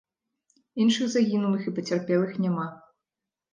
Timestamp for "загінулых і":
1.17-1.75